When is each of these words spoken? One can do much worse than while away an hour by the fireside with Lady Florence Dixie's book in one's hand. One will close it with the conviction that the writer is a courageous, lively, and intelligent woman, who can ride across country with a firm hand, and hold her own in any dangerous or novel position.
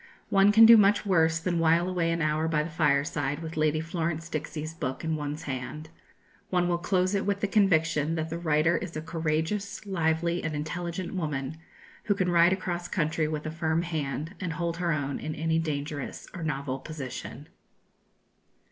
One 0.29 0.51
can 0.51 0.65
do 0.65 0.77
much 0.77 1.05
worse 1.05 1.37
than 1.39 1.59
while 1.59 1.87
away 1.87 2.09
an 2.11 2.23
hour 2.23 2.47
by 2.47 2.63
the 2.63 2.71
fireside 2.71 3.43
with 3.43 3.55
Lady 3.55 3.79
Florence 3.79 4.29
Dixie's 4.29 4.73
book 4.73 5.03
in 5.03 5.15
one's 5.15 5.43
hand. 5.43 5.89
One 6.49 6.67
will 6.67 6.79
close 6.79 7.13
it 7.13 7.23
with 7.23 7.41
the 7.41 7.47
conviction 7.47 8.15
that 8.15 8.31
the 8.31 8.39
writer 8.39 8.77
is 8.79 8.97
a 8.97 9.01
courageous, 9.03 9.85
lively, 9.85 10.43
and 10.43 10.55
intelligent 10.55 11.13
woman, 11.13 11.57
who 12.05 12.15
can 12.15 12.31
ride 12.31 12.51
across 12.51 12.87
country 12.87 13.27
with 13.27 13.45
a 13.45 13.51
firm 13.51 13.83
hand, 13.83 14.33
and 14.39 14.53
hold 14.53 14.77
her 14.77 14.91
own 14.91 15.19
in 15.19 15.35
any 15.35 15.59
dangerous 15.59 16.27
or 16.33 16.41
novel 16.41 16.79
position. 16.79 17.47